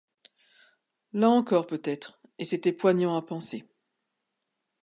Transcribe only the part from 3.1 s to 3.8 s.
à penser.